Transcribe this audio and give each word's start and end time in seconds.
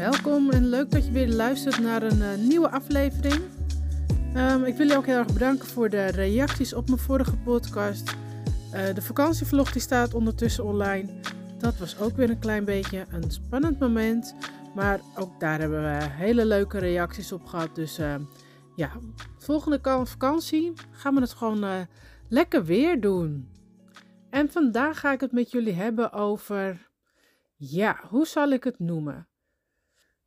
Welkom 0.00 0.50
en 0.50 0.68
leuk 0.68 0.90
dat 0.90 1.06
je 1.06 1.12
weer 1.12 1.28
luistert 1.28 1.78
naar 1.78 2.02
een 2.02 2.18
uh, 2.18 2.34
nieuwe 2.48 2.70
aflevering. 2.70 3.42
Um, 4.36 4.64
ik 4.64 4.76
wil 4.76 4.86
je 4.86 4.96
ook 4.96 5.06
heel 5.06 5.16
erg 5.16 5.32
bedanken 5.32 5.66
voor 5.66 5.88
de 5.88 6.06
reacties 6.06 6.74
op 6.74 6.86
mijn 6.86 6.98
vorige 6.98 7.36
podcast. 7.36 8.14
Uh, 8.74 8.94
de 8.94 9.02
vakantievlog 9.02 9.72
die 9.72 9.80
staat 9.80 10.14
ondertussen 10.14 10.64
online. 10.64 11.08
Dat 11.58 11.78
was 11.78 11.98
ook 11.98 12.16
weer 12.16 12.30
een 12.30 12.38
klein 12.38 12.64
beetje 12.64 13.06
een 13.10 13.30
spannend 13.30 13.78
moment. 13.78 14.34
Maar 14.74 15.00
ook 15.16 15.40
daar 15.40 15.58
hebben 15.58 15.82
we 15.82 16.06
hele 16.10 16.44
leuke 16.44 16.78
reacties 16.78 17.32
op 17.32 17.46
gehad. 17.46 17.74
Dus 17.74 17.98
uh, 17.98 18.14
ja, 18.76 18.90
volgende 19.38 19.80
vakantie 20.04 20.72
gaan 20.90 21.14
we 21.14 21.20
het 21.20 21.32
gewoon 21.32 21.64
uh, 21.64 21.80
lekker 22.28 22.64
weer 22.64 23.00
doen. 23.00 23.48
En 24.30 24.50
vandaag 24.50 25.00
ga 25.00 25.12
ik 25.12 25.20
het 25.20 25.32
met 25.32 25.50
jullie 25.50 25.74
hebben 25.74 26.12
over, 26.12 26.90
ja, 27.56 28.00
hoe 28.08 28.26
zal 28.26 28.50
ik 28.50 28.64
het 28.64 28.78
noemen? 28.78 29.29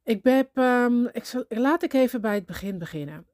Ik 0.03 0.23
heb, 0.23 0.57
um, 0.57 1.07
ik 1.07 1.45
laat 1.47 1.83
ik 1.83 1.93
even 1.93 2.21
bij 2.21 2.35
het 2.35 2.45
begin 2.45 2.77
beginnen. 2.77 3.27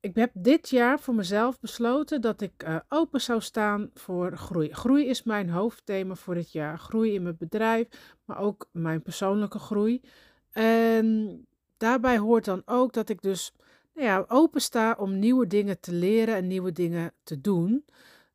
Ik 0.00 0.14
heb 0.14 0.30
dit 0.34 0.68
jaar 0.68 1.00
voor 1.00 1.14
mezelf 1.14 1.60
besloten 1.60 2.20
dat 2.20 2.40
ik 2.40 2.64
uh, 2.64 2.76
open 2.88 3.20
zou 3.20 3.40
staan 3.40 3.90
voor 3.94 4.36
groei. 4.36 4.74
Groei 4.74 5.06
is 5.06 5.22
mijn 5.22 5.50
hoofdthema 5.50 6.14
voor 6.14 6.34
dit 6.34 6.52
jaar. 6.52 6.78
Groei 6.78 7.14
in 7.14 7.22
mijn 7.22 7.36
bedrijf, 7.38 7.88
maar 8.24 8.38
ook 8.38 8.68
mijn 8.72 9.02
persoonlijke 9.02 9.58
groei. 9.58 10.02
En 10.50 11.46
daarbij 11.76 12.18
hoort 12.18 12.44
dan 12.44 12.62
ook 12.64 12.92
dat 12.92 13.08
ik 13.08 13.22
dus 13.22 13.52
nou 13.94 14.06
ja, 14.06 14.24
open 14.28 14.60
sta 14.60 14.96
om 14.98 15.18
nieuwe 15.18 15.46
dingen 15.46 15.80
te 15.80 15.92
leren 15.92 16.34
en 16.34 16.46
nieuwe 16.46 16.72
dingen 16.72 17.12
te 17.22 17.40
doen. 17.40 17.84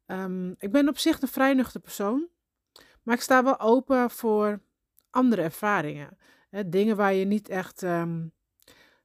Um, 0.05 0.55
ik 0.59 0.71
ben 0.71 0.87
op 0.87 0.97
zich 0.97 1.21
een 1.21 1.27
vrij 1.27 1.53
nuchter 1.53 1.79
persoon, 1.79 2.27
maar 3.03 3.15
ik 3.15 3.21
sta 3.21 3.43
wel 3.43 3.59
open 3.59 4.09
voor 4.09 4.59
andere 5.09 5.41
ervaringen. 5.41 6.17
Hè, 6.49 6.69
dingen 6.69 6.95
waar 6.95 7.13
je 7.13 7.25
niet 7.25 7.49
echt, 7.49 7.81
um, 7.81 8.31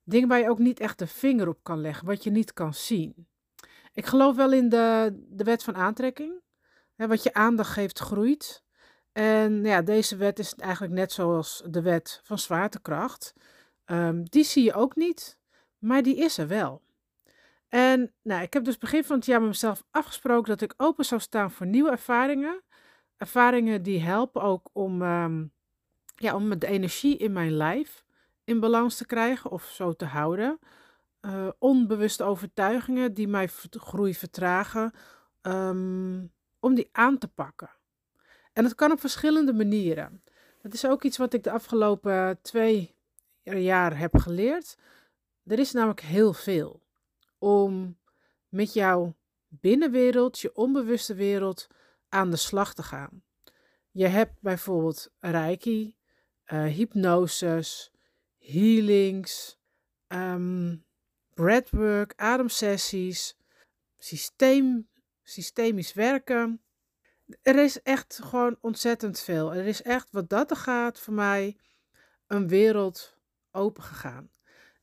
dingen 0.03 0.29
waar 0.29 0.39
je 0.39 0.51
ook 0.51 0.59
niet 0.59 0.81
echt 0.81 0.99
de 0.99 1.07
vinger 1.07 1.49
op 1.49 1.59
kan 1.63 1.81
leggen, 1.81 2.07
wat 2.07 2.25
je 2.25 2.31
niet 2.31 2.53
kan 2.53 2.75
zien. 2.75 3.27
Ik 3.93 4.07
geloof 4.07 4.37
wel 4.37 4.53
in 4.53 4.69
de, 4.69 5.19
de 5.29 5.45
wet 5.45 5.63
van 5.63 5.77
aantrekking. 5.77 6.41
Hè, 6.95 7.07
wat 7.07 7.23
je 7.23 7.35
aandacht 7.35 7.73
geeft, 7.73 7.99
groeit. 7.99 8.63
En 9.13 9.65
ja, 9.65 9.83
deze 9.83 10.17
wet 10.17 10.39
is 10.39 10.55
eigenlijk 10.55 10.93
net 10.93 11.13
zoals 11.13 11.63
de 11.69 11.83
wet 11.83 12.21
van 12.23 12.39
zwaartekracht. 12.39 13.35
Um, 13.87 14.25
die 14.25 14.45
zie 14.45 14.65
je 14.65 14.75
ook 14.75 14.97
niet, 14.97 15.39
maar 15.79 16.03
die 16.03 16.17
is 16.17 16.39
er 16.39 16.49
wel. 16.49 16.83
En 17.69 18.15
nou, 18.23 18.43
ik 18.43 18.53
heb 18.53 18.65
dus 18.65 18.79
begin 18.79 19.05
van 19.05 19.17
het 19.17 19.27
jaar 19.27 19.41
met 19.41 19.49
mezelf 19.49 19.85
afgesproken 19.91 20.49
dat 20.49 20.61
ik 20.61 20.75
open 20.77 21.05
zou 21.05 21.21
staan 21.21 21.51
voor 21.51 21.67
nieuwe 21.67 21.91
ervaringen. 21.91 22.63
Ervaringen 23.17 23.83
die 23.83 24.01
helpen 24.01 24.43
ook 24.43 24.69
om, 24.73 25.03
um, 25.03 25.53
ja, 26.23 26.35
om 26.35 26.59
de 26.59 26.67
energie 26.67 27.17
in 27.17 27.33
mijn 27.33 27.53
lijf 27.53 28.05
in 28.45 28.61
balans 28.61 28.97
te 28.97 29.07
krijgen 29.07 29.51
of 29.51 29.65
zo 29.65 29.93
te 29.93 30.05
houden. 30.05 30.59
Uh, 31.21 31.49
onbewuste 31.59 32.25
overtuigingen 32.25 33.15
die 33.15 33.29
mij 33.29 33.49
groei 33.71 34.15
vertragen, 34.15 34.93
um, 35.43 36.33
om 36.61 36.75
die 36.75 36.89
aan 36.93 37.19
te 37.19 37.29
pakken. 37.29 37.71
En 38.53 38.63
dat 38.63 38.75
kan 38.75 38.93
op 38.93 39.01
verschillende 39.01 39.53
manieren. 39.53 40.23
Dat 40.63 40.73
is 40.73 40.87
ook 40.87 41.03
iets 41.03 41.17
wat 41.17 41.33
ik 41.33 41.43
de 41.43 41.51
afgelopen 41.51 42.39
twee 42.43 42.95
jaar 43.43 43.99
heb 43.99 44.17
geleerd. 44.17 44.77
Er 45.47 45.59
is 45.59 45.73
namelijk 45.73 46.01
heel 46.01 46.33
veel 46.33 46.83
om 47.39 47.99
met 48.49 48.73
jouw 48.73 49.15
binnenwereld, 49.49 50.39
je 50.39 50.55
onbewuste 50.55 51.15
wereld, 51.15 51.67
aan 52.09 52.31
de 52.31 52.37
slag 52.37 52.75
te 52.75 52.83
gaan. 52.83 53.23
Je 53.91 54.07
hebt 54.07 54.35
bijvoorbeeld 54.41 55.11
reiki, 55.19 55.97
uh, 56.53 56.65
hypnoses, 56.65 57.91
healings, 58.39 59.59
um, 60.09 60.85
breathwork, 61.35 62.13
ademsessies, 62.17 63.37
systeem, 63.99 64.89
systemisch 65.23 65.93
werken. 65.93 66.63
Er 67.43 67.57
is 67.57 67.83
echt 67.83 68.21
gewoon 68.23 68.57
ontzettend 68.61 69.21
veel. 69.21 69.55
Er 69.55 69.67
is 69.67 69.83
echt, 69.83 70.11
wat 70.11 70.29
dat 70.29 70.51
er 70.51 70.57
gaat, 70.57 71.01
voor 71.01 71.15
mij 71.15 71.57
een 72.27 72.49
wereld 72.49 73.17
open 73.51 73.83
gegaan. 73.83 74.31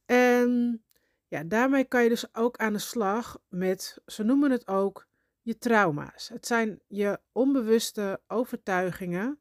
En 0.06 0.84
ja, 1.28 1.44
daarmee 1.44 1.84
kan 1.84 2.04
je 2.04 2.10
dus 2.10 2.36
ook 2.36 2.58
aan 2.58 2.74
de 2.74 2.80
slag 2.80 3.40
met, 3.48 3.98
ze 4.06 4.24
noemen 4.24 4.52
het 4.52 4.68
ook, 4.68 5.08
je 5.42 5.58
trauma's. 5.58 6.30
Het 6.30 6.48
zijn 6.48 6.82
je 6.88 7.20
onbewuste 7.32 8.22
overtuigingen 8.28 9.40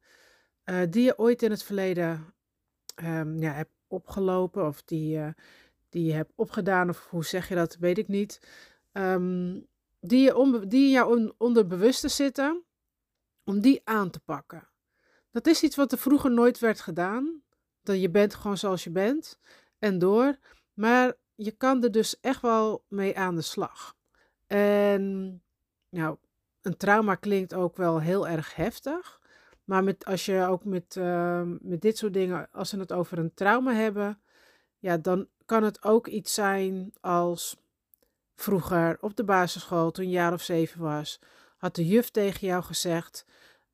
uh, 0.70 0.80
die 0.90 1.04
je 1.04 1.18
ooit 1.18 1.42
in 1.42 1.50
het 1.50 1.62
verleden 1.62 2.34
um, 3.02 3.40
ja, 3.40 3.52
hebt 3.52 3.72
opgelopen 3.86 4.66
of 4.66 4.82
die, 4.82 5.34
die 5.88 6.04
je 6.04 6.12
hebt 6.12 6.32
opgedaan, 6.34 6.88
of 6.88 7.06
hoe 7.10 7.24
zeg 7.24 7.48
je 7.48 7.54
dat, 7.54 7.76
weet 7.76 7.98
ik 7.98 8.08
niet. 8.08 8.40
Um, 8.92 9.66
die, 10.00 10.22
je 10.22 10.64
die 10.68 10.84
in 10.84 10.90
jouw 10.90 11.34
on 11.38 11.54
zitten, 12.08 12.64
om 13.44 13.60
die 13.60 13.80
aan 13.84 14.10
te 14.10 14.20
pakken. 14.20 14.68
Dat 15.30 15.46
is 15.46 15.62
iets 15.62 15.76
wat 15.76 15.92
er 15.92 15.98
vroeger 15.98 16.30
nooit 16.30 16.58
werd 16.58 16.80
gedaan. 16.80 17.42
Dat 17.82 18.00
je 18.00 18.10
bent 18.10 18.34
gewoon 18.34 18.58
zoals 18.58 18.84
je 18.84 18.90
bent 18.90 19.38
en 19.78 19.98
door. 19.98 20.38
Maar 20.74 21.14
je 21.34 21.50
kan 21.50 21.82
er 21.82 21.90
dus 21.90 22.20
echt 22.20 22.42
wel 22.42 22.84
mee 22.88 23.18
aan 23.18 23.34
de 23.34 23.42
slag. 23.42 23.96
En 24.46 25.42
nou, 25.88 26.16
een 26.62 26.76
trauma 26.76 27.14
klinkt 27.14 27.54
ook 27.54 27.76
wel 27.76 28.00
heel 28.00 28.28
erg 28.28 28.54
heftig. 28.54 29.17
Maar 29.68 29.84
met, 29.84 30.04
als 30.04 30.26
je 30.26 30.44
ook 30.44 30.64
met, 30.64 30.96
uh, 30.98 31.42
met 31.60 31.80
dit 31.80 31.98
soort 31.98 32.12
dingen, 32.12 32.48
als 32.52 32.72
we 32.72 32.78
het 32.78 32.92
over 32.92 33.18
een 33.18 33.34
trauma 33.34 33.72
hebben, 33.72 34.20
ja, 34.78 34.96
dan 34.96 35.28
kan 35.44 35.62
het 35.62 35.82
ook 35.82 36.06
iets 36.06 36.34
zijn 36.34 36.92
als 37.00 37.56
vroeger 38.34 38.96
op 39.00 39.16
de 39.16 39.24
basisschool, 39.24 39.90
toen 39.90 40.04
je 40.04 40.10
jaar 40.10 40.32
of 40.32 40.42
zeven 40.42 40.80
was, 40.80 41.20
had 41.56 41.74
de 41.74 41.86
juf 41.86 42.10
tegen 42.10 42.46
jou 42.46 42.62
gezegd: 42.62 43.24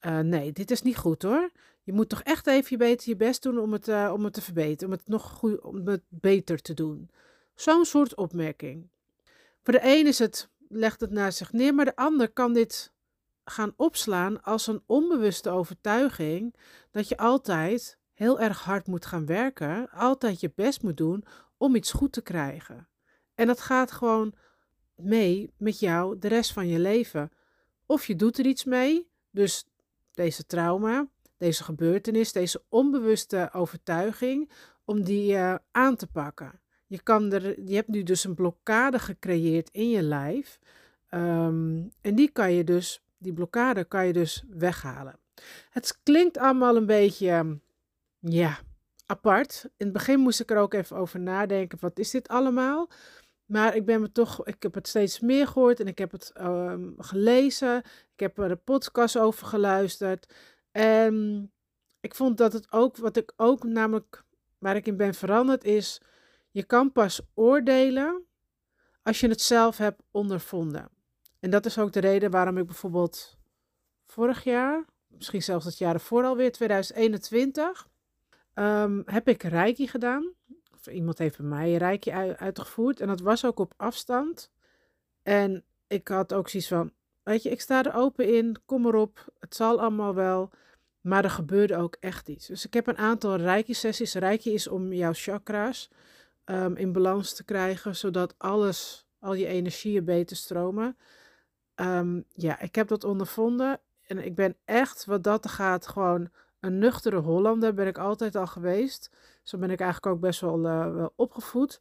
uh, 0.01 0.19
Nee, 0.19 0.53
dit 0.53 0.71
is 0.71 0.83
niet 0.83 0.97
goed 0.97 1.23
hoor. 1.23 1.51
Je 1.83 1.93
moet 1.93 2.09
toch 2.09 2.23
echt 2.23 2.47
even 2.47 2.69
je, 2.71 2.77
beter, 2.77 3.09
je 3.09 3.17
best 3.17 3.43
doen 3.43 3.59
om 3.59 3.73
het, 3.73 3.89
uh, 3.89 4.11
om 4.13 4.25
het 4.25 4.33
te 4.33 4.43
verbeteren, 4.43 4.93
om 4.93 4.99
het 4.99 5.09
nog 5.09 5.31
goed, 5.31 5.61
om 5.61 5.87
het 5.87 6.03
beter 6.09 6.63
te 6.63 6.75
doen. 6.75 7.11
Zo'n 7.55 7.85
soort 7.85 8.15
opmerking. 8.15 8.89
Voor 9.63 9.73
de 9.73 9.81
een 9.83 10.07
is 10.07 10.19
het, 10.19 10.49
legt 10.69 11.01
het 11.01 11.11
naar 11.11 11.33
zich 11.33 11.53
neer, 11.53 11.75
maar 11.75 11.85
de 11.85 11.97
ander 11.97 12.31
kan 12.31 12.53
dit 12.53 12.94
gaan 13.45 13.73
opslaan 13.77 14.43
als 14.43 14.67
een 14.67 14.83
onbewuste 14.87 15.51
overtuiging 15.51 16.55
dat 16.91 17.09
je 17.09 17.17
altijd 17.17 17.99
heel 18.13 18.41
erg 18.41 18.63
hard 18.63 18.87
moet 18.87 19.07
gaan 19.07 19.27
werken, 19.27 19.91
altijd 19.91 20.41
je 20.41 20.53
best 20.55 20.83
moet 20.83 20.97
doen 20.97 21.25
om 21.57 21.75
iets 21.75 21.93
goed 21.93 22.13
te 22.13 22.23
krijgen. 22.23 22.89
En 23.35 23.47
dat 23.47 23.61
gaat 23.61 23.93
gewoon 23.93 24.35
mee 24.97 25.53
met 25.57 25.79
jou 25.79 26.19
de 26.19 26.29
rest 26.29 26.53
van 26.53 26.69
je 26.69 26.79
leven. 26.79 27.31
Of 27.87 28.07
je 28.07 28.17
doet 28.17 28.39
er 28.39 28.47
iets 28.47 28.65
mee, 28.65 29.09
dus 29.31 29.67
deze 30.13 30.47
trauma, 30.47 31.09
deze 31.37 31.65
gebeurtenis, 31.65 32.33
deze 32.33 32.63
onbewuste 32.69 33.49
overtuiging, 33.53 34.51
om 34.85 35.03
die 35.03 35.33
uh, 35.33 35.55
aan 35.71 35.97
te 35.97 36.07
pakken. 36.07 36.61
Je, 36.87 37.03
kan 37.03 37.33
er, 37.33 37.69
je 37.69 37.75
hebt 37.75 37.89
nu 37.89 38.03
dus 38.03 38.25
een 38.25 38.35
blokkade 38.35 38.99
gecreëerd 38.99 39.71
in 39.71 39.91
je 39.91 40.03
lijf. 40.03 40.59
Um, 41.11 41.93
en 42.01 42.15
die 42.15 42.31
kan 42.31 42.53
je 42.53 42.65
dus, 42.65 43.04
die 43.25 43.33
blokkade 43.33 43.85
kan 43.85 44.07
je 44.07 44.13
dus 44.13 44.45
weghalen. 44.49 45.19
Het 45.71 45.99
klinkt 46.03 46.39
allemaal 46.39 46.77
een 46.77 46.87
beetje, 46.87 47.61
ja, 48.19 48.59
apart. 49.07 49.65
In 49.65 49.85
het 49.87 49.93
begin 49.93 50.21
moest 50.21 50.41
ik 50.41 50.51
er 50.51 50.59
ook 50.59 50.75
even 50.75 50.97
over 50.97 51.21
nadenken, 51.21 51.79
wat 51.81 51.99
is 51.99 52.11
dit 52.11 52.29
allemaal? 52.29 52.91
Maar 53.45 53.77
ik 53.77 53.85
ben 53.85 54.01
me 54.01 54.13
toch, 54.13 54.47
ik 54.47 54.63
heb 54.63 54.75
het 54.75 54.89
steeds 54.89 55.21
meer 55.21 55.47
gehoord 55.47 55.81
en 55.81 55.87
ik 55.87 55.99
heb 55.99 56.13
het 56.13 56.33
um, 56.41 56.95
gelezen. 56.99 57.79
Ik 58.13 58.21
heb 58.21 58.39
er 58.39 58.51
een 58.51 58.63
podcast 58.65 59.19
over 59.19 59.47
geluisterd. 59.47 60.35
En 60.71 61.53
ik 62.01 62.15
vond 62.15 62.39
dat 62.39 62.53
het 62.53 62.73
ook, 62.73 62.97
wat 62.97 63.17
ik 63.17 63.33
ook 63.37 63.65
namelijk, 63.65 64.25
waar 64.59 64.77
ik 64.77 64.87
in 64.87 64.97
ben 64.97 65.15
veranderd, 65.15 65.65
is 65.65 66.01
je 66.51 66.65
kan 66.65 66.93
pas 66.93 67.21
oordelen 67.35 68.25
als 69.03 69.21
je 69.21 69.29
het 69.29 69.41
zelf 69.41 69.77
hebt 69.77 70.03
ondervonden. 70.11 70.89
En 71.45 71.51
dat 71.51 71.67
is 71.67 71.79
ook 71.79 71.93
de 71.93 72.01
reden 72.01 72.31
waarom 72.31 72.59
ik 72.59 72.67
bijvoorbeeld 72.67 73.39
vorig 74.07 74.45
jaar, 74.45 74.85
misschien 75.07 75.43
zelfs 75.43 75.65
het 75.65 75.79
jaar 75.79 75.95
ervoor 75.95 76.25
alweer, 76.25 76.53
2021, 76.53 77.89
um, 78.55 79.03
heb 79.07 79.29
ik 79.29 79.43
Reiki 79.43 79.89
gedaan. 79.89 80.33
Of 80.75 80.87
iemand 80.87 81.19
heeft 81.19 81.37
bij 81.37 81.47
mij 81.47 81.77
Reiki 81.77 82.11
uitgevoerd. 82.37 83.01
En 83.01 83.07
dat 83.07 83.21
was 83.21 83.45
ook 83.45 83.59
op 83.59 83.75
afstand. 83.77 84.51
En 85.23 85.65
ik 85.87 86.09
had 86.09 86.33
ook 86.33 86.49
zoiets 86.49 86.69
van, 86.69 86.93
weet 87.23 87.43
je, 87.43 87.51
ik 87.51 87.61
sta 87.61 87.85
er 87.85 87.95
open 87.95 88.35
in, 88.35 88.57
kom 88.65 88.87
erop, 88.87 89.25
het 89.41 89.55
zal 89.55 89.81
allemaal 89.81 90.15
wel. 90.15 90.51
Maar 91.01 91.25
er 91.25 91.31
gebeurde 91.31 91.77
ook 91.77 91.97
echt 92.01 92.29
iets. 92.29 92.47
Dus 92.47 92.67
ik 92.67 92.75
heb 92.75 92.87
een 92.87 92.99
aantal 92.99 93.37
Reiki-sessies. 93.37 94.15
Reiki 94.15 94.53
is 94.53 94.69
om 94.69 94.93
jouw 94.93 95.13
chakra's 95.15 95.91
um, 96.45 96.77
in 96.77 96.93
balans 96.93 97.35
te 97.35 97.45
krijgen, 97.45 97.97
zodat 97.97 98.35
alles, 98.39 99.07
al 99.19 99.35
je 99.35 99.47
energieën 99.47 100.05
beter 100.05 100.37
stromen. 100.37 100.97
Um, 101.77 102.25
ja, 102.33 102.61
ik 102.61 102.75
heb 102.75 102.89
dat 102.89 103.05
ondervonden 103.05 103.81
en 104.07 104.25
ik 104.25 104.35
ben 104.35 104.57
echt, 104.65 105.05
wat 105.05 105.23
dat 105.23 105.49
gaat, 105.49 105.87
gewoon 105.87 106.29
een 106.61 106.79
nuchtere 106.79 107.17
Hollander 107.17 107.75
ben 107.75 107.87
ik 107.87 107.99
altijd 107.99 108.37
al 108.37 108.47
geweest. 108.47 109.11
Zo 109.43 109.59
ben 109.59 109.71
ik 109.71 109.81
eigenlijk 109.81 110.15
ook 110.15 110.21
best 110.21 110.41
wel, 110.41 110.61
wel 110.61 111.13
opgevoed. 111.17 111.81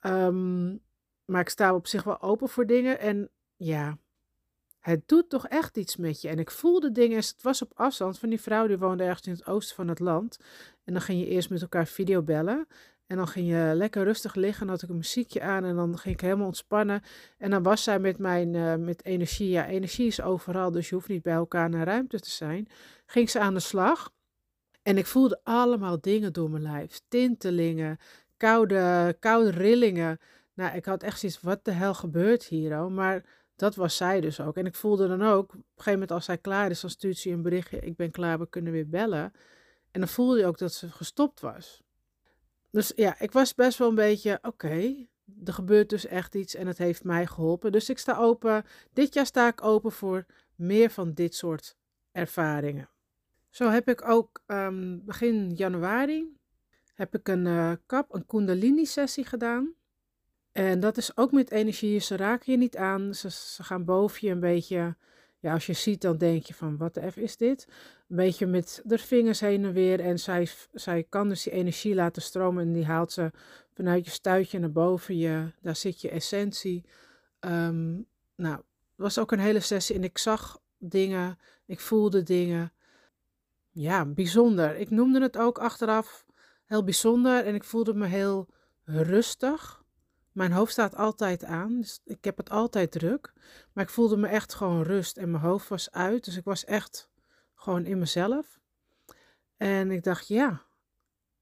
Ehm, 0.00 0.76
maar 1.24 1.40
ik 1.40 1.48
sta 1.48 1.74
op 1.74 1.86
zich 1.86 2.02
wel 2.02 2.20
open 2.20 2.48
voor 2.48 2.66
dingen. 2.66 2.98
En 2.98 3.30
ja, 3.56 3.98
het 4.80 5.08
doet 5.08 5.28
toch 5.28 5.46
echt 5.48 5.76
iets 5.76 5.96
met 5.96 6.20
je. 6.20 6.28
En 6.28 6.38
ik 6.38 6.50
voelde 6.50 6.92
dingen, 6.92 7.16
het 7.16 7.42
was 7.42 7.62
op 7.62 7.72
afstand 7.74 8.18
van 8.18 8.28
die 8.28 8.40
vrouw 8.40 8.66
die 8.66 8.78
woonde 8.78 9.04
ergens 9.04 9.26
in 9.26 9.32
het 9.32 9.46
oosten 9.46 9.76
van 9.76 9.88
het 9.88 10.00
land. 10.00 10.38
En 10.84 10.92
dan 10.92 11.02
ging 11.02 11.20
je 11.20 11.26
eerst 11.26 11.50
met 11.50 11.62
elkaar 11.62 11.86
videobellen. 11.86 12.66
En 13.06 13.16
dan 13.16 13.28
ging 13.28 13.48
je 13.48 13.72
lekker 13.74 14.04
rustig 14.04 14.34
liggen, 14.34 14.66
dan 14.66 14.74
had 14.74 14.82
ik 14.82 14.88
een 14.88 14.96
muziekje 14.96 15.42
aan 15.42 15.64
en 15.64 15.76
dan 15.76 15.98
ging 15.98 16.14
ik 16.14 16.20
helemaal 16.20 16.46
ontspannen. 16.46 17.02
En 17.38 17.50
dan 17.50 17.62
was 17.62 17.82
zij 17.82 17.98
met 17.98 18.18
mijn 18.18 18.54
uh, 18.54 18.74
met 18.74 19.04
energie, 19.04 19.48
ja, 19.48 19.66
energie 19.66 20.06
is 20.06 20.20
overal, 20.20 20.70
dus 20.70 20.88
je 20.88 20.94
hoeft 20.94 21.08
niet 21.08 21.22
bij 21.22 21.34
elkaar 21.34 21.70
naar 21.70 21.86
ruimte 21.86 22.20
te 22.20 22.30
zijn. 22.30 22.68
Ging 23.06 23.30
ze 23.30 23.40
aan 23.40 23.54
de 23.54 23.60
slag. 23.60 24.10
En 24.82 24.98
ik 24.98 25.06
voelde 25.06 25.40
allemaal 25.42 26.00
dingen 26.00 26.32
door 26.32 26.50
mijn 26.50 26.62
lijf. 26.62 27.00
Tintelingen, 27.08 27.98
koude, 28.36 29.16
koude 29.18 29.50
rillingen. 29.50 30.18
Nou, 30.54 30.76
ik 30.76 30.84
had 30.84 31.02
echt 31.02 31.18
zoiets, 31.18 31.40
wat 31.40 31.64
de 31.64 31.70
hel 31.70 31.94
gebeurt 31.94 32.44
hier? 32.44 32.80
Oh? 32.80 32.90
Maar 32.90 33.24
dat 33.56 33.74
was 33.74 33.96
zij 33.96 34.20
dus 34.20 34.40
ook. 34.40 34.56
En 34.56 34.66
ik 34.66 34.74
voelde 34.74 35.08
dan 35.08 35.22
ook, 35.22 35.44
op 35.44 35.54
een 35.54 35.64
gegeven 35.68 35.92
moment 35.92 36.10
als 36.10 36.24
zij 36.24 36.38
klaar 36.38 36.70
is, 36.70 36.80
dan 36.80 36.90
stuurt 36.90 37.16
ze 37.16 37.30
een 37.30 37.42
berichtje, 37.42 37.78
ik 37.78 37.96
ben 37.96 38.10
klaar, 38.10 38.38
we 38.38 38.48
kunnen 38.48 38.72
weer 38.72 38.88
bellen. 38.88 39.32
En 39.90 40.00
dan 40.00 40.08
voelde 40.08 40.38
je 40.38 40.46
ook 40.46 40.58
dat 40.58 40.72
ze 40.72 40.90
gestopt 40.90 41.40
was. 41.40 41.81
Dus 42.72 42.92
ja, 42.96 43.20
ik 43.20 43.32
was 43.32 43.54
best 43.54 43.78
wel 43.78 43.88
een 43.88 43.94
beetje, 43.94 44.38
oké, 44.42 45.06
er 45.44 45.52
gebeurt 45.52 45.88
dus 45.88 46.06
echt 46.06 46.34
iets 46.34 46.54
en 46.54 46.66
het 46.66 46.78
heeft 46.78 47.04
mij 47.04 47.26
geholpen. 47.26 47.72
Dus 47.72 47.88
ik 47.88 47.98
sta 47.98 48.16
open, 48.16 48.64
dit 48.92 49.14
jaar 49.14 49.26
sta 49.26 49.48
ik 49.48 49.64
open 49.64 49.92
voor 49.92 50.26
meer 50.54 50.90
van 50.90 51.12
dit 51.12 51.34
soort 51.34 51.76
ervaringen. 52.12 52.88
Zo 53.50 53.68
heb 53.68 53.88
ik 53.88 54.08
ook 54.08 54.42
um, 54.46 55.04
begin 55.04 55.50
januari 55.50 56.40
heb 56.94 57.14
ik 57.14 57.28
een 57.28 57.46
uh, 57.46 57.72
kap, 57.86 58.14
een 58.14 58.26
kundalini 58.26 58.86
sessie 58.86 59.24
gedaan. 59.24 59.74
En 60.52 60.80
dat 60.80 60.96
is 60.96 61.16
ook 61.16 61.32
met 61.32 61.50
energie. 61.50 61.98
Ze 61.98 62.16
raken 62.16 62.52
je 62.52 62.58
niet 62.58 62.76
aan. 62.76 63.14
Ze, 63.14 63.30
ze 63.30 63.62
gaan 63.62 63.84
boven 63.84 64.18
je 64.20 64.34
een 64.34 64.40
beetje. 64.40 64.96
Ja, 65.42 65.52
als 65.52 65.66
je 65.66 65.72
ziet, 65.72 66.00
dan 66.00 66.18
denk 66.18 66.42
je 66.42 66.54
van 66.54 66.76
wat 66.76 66.94
de 66.94 67.10
F 67.10 67.16
is 67.16 67.36
dit? 67.36 67.66
Een 68.08 68.16
beetje 68.16 68.46
met 68.46 68.80
de 68.84 68.98
vingers 68.98 69.40
heen 69.40 69.64
en 69.64 69.72
weer. 69.72 70.00
En 70.00 70.18
zij, 70.18 70.48
zij 70.72 71.06
kan 71.08 71.28
dus 71.28 71.42
die 71.42 71.52
energie 71.52 71.94
laten 71.94 72.22
stromen. 72.22 72.64
En 72.64 72.72
die 72.72 72.84
haalt 72.84 73.12
ze 73.12 73.30
vanuit 73.74 74.04
je 74.04 74.10
stuitje 74.10 74.58
naar 74.58 74.72
boven 74.72 75.16
je. 75.16 75.52
Daar 75.60 75.76
zit 75.76 76.00
je 76.00 76.10
essentie. 76.10 76.84
Um, 77.40 78.06
nou, 78.36 78.56
het 78.56 78.64
was 78.96 79.18
ook 79.18 79.32
een 79.32 79.38
hele 79.38 79.60
sessie. 79.60 79.96
En 79.96 80.04
ik 80.04 80.18
zag 80.18 80.60
dingen. 80.78 81.38
Ik 81.66 81.80
voelde 81.80 82.22
dingen. 82.22 82.72
Ja, 83.70 84.06
bijzonder. 84.06 84.76
Ik 84.76 84.90
noemde 84.90 85.20
het 85.20 85.38
ook 85.38 85.58
achteraf 85.58 86.24
heel 86.64 86.84
bijzonder. 86.84 87.44
En 87.44 87.54
ik 87.54 87.64
voelde 87.64 87.94
me 87.94 88.06
heel 88.06 88.48
rustig. 88.84 89.81
Mijn 90.32 90.52
hoofd 90.52 90.72
staat 90.72 90.96
altijd 90.96 91.44
aan, 91.44 91.80
dus 91.80 92.00
ik 92.04 92.24
heb 92.24 92.36
het 92.36 92.50
altijd 92.50 92.90
druk. 92.90 93.32
Maar 93.72 93.84
ik 93.84 93.90
voelde 93.90 94.16
me 94.16 94.28
echt 94.28 94.54
gewoon 94.54 94.82
rust 94.82 95.16
en 95.16 95.30
mijn 95.30 95.42
hoofd 95.42 95.68
was 95.68 95.90
uit. 95.90 96.24
Dus 96.24 96.36
ik 96.36 96.44
was 96.44 96.64
echt 96.64 97.10
gewoon 97.54 97.84
in 97.84 97.98
mezelf. 97.98 98.60
En 99.56 99.90
ik 99.90 100.02
dacht, 100.02 100.28
ja, 100.28 100.62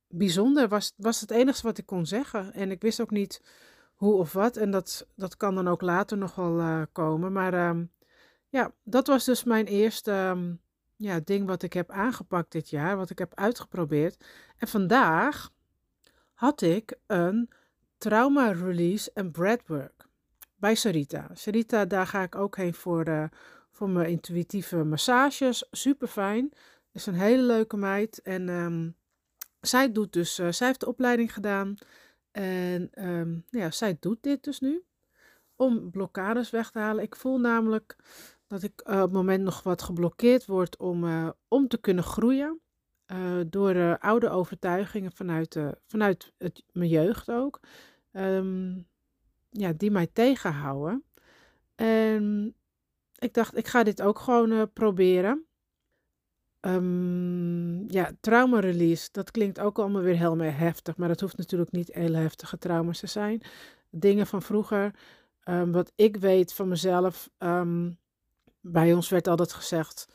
bijzonder 0.08 0.69
was, 0.69 0.92
was 0.96 1.20
het 1.20 1.31
enige 1.31 1.62
wat 1.62 1.78
ik 1.78 1.87
kon 1.87 2.06
zeggen. 2.06 2.52
En 2.52 2.70
ik 2.70 2.82
wist 2.82 3.00
ook 3.00 3.10
niet 3.10 3.42
hoe 3.94 4.14
of 4.14 4.32
wat. 4.32 4.56
En 4.56 4.70
dat, 4.70 5.06
dat 5.14 5.36
kan 5.36 5.54
dan 5.54 5.69
ook 5.69 5.81
later 5.81 6.19
nog 6.19 6.34
wel 6.34 6.58
uh, 6.58 6.82
komen. 6.93 7.32
Maar 7.32 7.54
uh, 7.54 7.82
ja, 8.48 8.72
dat 8.82 9.06
was 9.06 9.25
dus 9.25 9.44
mijn 9.44 9.66
eerste 9.66 10.12
um, 10.12 10.60
ja, 10.96 11.20
ding 11.25 11.46
wat 11.46 11.62
ik 11.62 11.72
heb 11.72 11.90
aangepakt 11.90 12.52
dit 12.52 12.70
jaar. 12.70 12.96
Wat 12.96 13.10
ik 13.10 13.19
heb 13.19 13.34
uitgeprobeerd. 13.34 14.25
En 14.56 14.69
vandaag 14.69 15.50
had 16.34 16.60
ik 16.60 16.98
een 17.06 17.50
trauma 18.00 18.52
release 18.52 19.11
en 19.14 19.31
breathwork 19.31 20.08
bij 20.56 20.75
Sarita. 20.75 21.31
Sarita, 21.35 21.85
daar 21.85 22.06
ga 22.06 22.23
ik 22.23 22.35
ook 22.35 22.56
heen 22.56 22.75
voor, 22.75 23.08
uh, 23.08 23.25
voor 23.70 23.88
mijn 23.91 24.08
intuïtieve 24.11 24.85
massages. 24.85 25.69
Super 25.70 26.08
fijn. 26.08 26.52
Is 26.93 27.06
een 27.06 27.14
hele 27.14 27.43
leuke 27.43 27.76
meid. 27.76 28.23
En 28.23 28.49
um, 28.49 28.97
zij 29.61 29.93
doet 29.93 30.12
dus, 30.12 30.38
uh, 30.38 30.50
zij 30.50 30.67
heeft 30.67 30.81
de 30.81 30.88
opleiding 30.88 31.32
gedaan. 31.32 31.75
En 32.31 32.91
um, 33.08 33.44
ja, 33.50 33.70
zij 33.70 33.97
doet 34.00 34.23
dit 34.23 34.44
dus 34.44 34.61
nu. 34.61 34.85
Om 35.56 35.91
blokkades 35.91 36.50
weg 36.50 36.70
te 36.70 36.79
halen. 36.79 37.05
Ik 37.05 37.17
voel 37.17 37.38
namelijk 37.38 37.96
dat 38.46 38.62
ik 38.62 38.82
uh, 38.87 38.94
op 38.94 39.00
het 39.03 39.12
moment 39.12 39.44
nog 39.44 39.62
wat 39.62 39.82
geblokkeerd 39.82 40.46
word 40.46 40.76
om, 40.76 41.32
om 41.49 41.69
te 41.69 41.79
kunnen 41.79 42.05
groeien. 42.05 42.61
door 43.46 43.99
oude 43.99 44.29
overtuigingen 44.29 45.12
vanuit, 45.12 45.56
vanuit 45.87 46.32
het, 46.38 46.62
mijn 46.73 46.91
jeugd 46.91 47.31
ook 47.31 47.61
um, 48.12 48.86
ja, 49.50 49.72
die 49.72 49.90
mij 49.90 50.06
tegenhouden. 50.12 51.04
En 51.74 52.54
ik 53.18 53.34
dacht, 53.34 53.56
ik 53.56 53.66
ga 53.66 53.82
dit 53.82 54.02
ook 54.02 54.18
gewoon 54.18 54.52
uh, 54.52 54.62
proberen. 54.72 55.44
Um, 56.60 57.90
ja, 57.90 58.10
trauma 58.20 58.60
release, 58.60 59.08
dat 59.12 59.30
klinkt 59.30 59.60
ook 59.60 59.78
allemaal 59.78 60.02
weer 60.02 60.16
heel 60.16 60.38
heftig, 60.38 60.96
maar 60.96 61.08
dat 61.08 61.20
hoeft 61.20 61.36
natuurlijk 61.36 61.70
niet 61.70 61.94
hele 61.94 62.16
heftige 62.16 62.58
trauma's 62.58 62.98
te 62.98 63.06
zijn. 63.06 63.42
Dingen 63.90 64.26
van 64.26 64.42
vroeger, 64.42 64.94
um, 65.44 65.72
wat 65.72 65.92
ik 65.94 66.16
weet 66.16 66.52
van 66.52 66.68
mezelf, 66.68 67.30
bij 68.60 68.92
ons 68.92 69.08
werd 69.08 69.28
altijd 69.28 69.52
gezegd, 69.52 70.06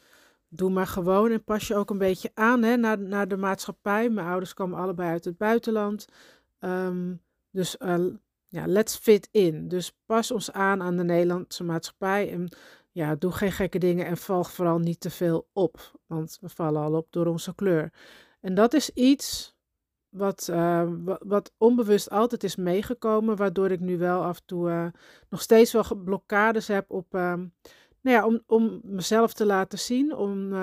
doe 0.47 0.69
maar 0.69 0.87
gewoon 0.87 1.31
en 1.31 1.43
pas 1.43 1.67
je 1.67 1.75
ook 1.75 1.89
een 1.89 1.97
beetje 1.97 2.31
aan 2.33 2.63
hè, 2.63 2.77
naar, 2.77 2.99
naar 2.99 3.27
de 3.27 3.37
maatschappij. 3.37 4.09
Mijn 4.09 4.27
ouders 4.27 4.53
komen 4.53 4.79
allebei 4.79 5.09
uit 5.09 5.25
het 5.25 5.37
buitenland. 5.37 6.05
Dus 7.55 7.75
uh, 7.79 8.05
ja, 8.47 8.67
let's 8.67 8.95
fit 8.95 9.27
in. 9.31 9.67
Dus 9.67 9.97
pas 10.05 10.31
ons 10.31 10.51
aan 10.51 10.81
aan 10.81 10.97
de 10.97 11.03
Nederlandse 11.03 11.63
maatschappij. 11.63 12.31
En 12.31 12.49
ja, 12.91 13.15
doe 13.15 13.31
geen 13.31 13.51
gekke 13.51 13.79
dingen 13.79 14.05
en 14.05 14.17
val 14.17 14.43
vooral 14.43 14.79
niet 14.79 14.99
te 14.99 15.09
veel 15.09 15.47
op. 15.53 15.99
Want 16.07 16.37
we 16.41 16.49
vallen 16.49 16.81
al 16.81 16.93
op 16.93 17.07
door 17.09 17.25
onze 17.25 17.55
kleur. 17.55 17.93
En 18.41 18.55
dat 18.55 18.73
is 18.73 18.89
iets 18.89 19.55
wat, 20.09 20.47
uh, 20.51 20.89
wat 21.19 21.53
onbewust 21.57 22.09
altijd 22.09 22.43
is 22.43 22.55
meegekomen. 22.55 23.35
Waardoor 23.35 23.71
ik 23.71 23.79
nu 23.79 23.97
wel 23.97 24.23
af 24.23 24.37
en 24.37 24.45
toe 24.45 24.69
uh, 24.69 24.87
nog 25.29 25.41
steeds 25.41 25.71
wel 25.71 25.83
blokkades 26.03 26.67
heb 26.67 26.91
op. 26.91 27.15
Uh, 27.15 27.33
nou 28.01 28.17
ja, 28.17 28.25
om, 28.25 28.41
om 28.47 28.79
mezelf 28.83 29.33
te 29.33 29.45
laten 29.45 29.79
zien, 29.79 30.15
om, 30.15 30.53